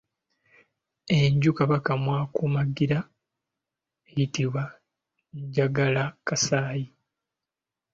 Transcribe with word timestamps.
Enju 1.17 1.51
kabaka 1.57 1.91
mw’akomagira 2.03 2.99
eyitibwa 4.09 4.63
Njagalakasaayi. 5.39 6.85